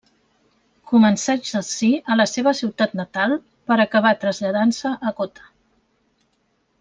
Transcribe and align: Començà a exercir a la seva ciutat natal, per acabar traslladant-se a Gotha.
Començà 0.91 1.33
a 1.35 1.39
exercir 1.41 1.91
a 2.15 2.17
la 2.23 2.25
seva 2.31 2.53
ciutat 2.61 2.95
natal, 3.03 3.35
per 3.73 3.77
acabar 3.87 4.15
traslladant-se 4.27 4.95
a 5.11 5.15
Gotha. 5.21 5.47